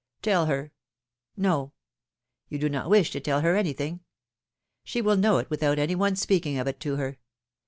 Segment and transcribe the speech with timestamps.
[0.23, 0.71] Tell her—
[1.47, 1.73] No!
[2.49, 3.99] you do not wish to tell her any thing?
[4.83, 7.19] She will know it without any one's speaking of it to her.